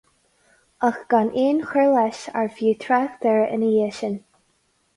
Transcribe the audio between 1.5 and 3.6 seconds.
chur leis arbh fhiú trácht air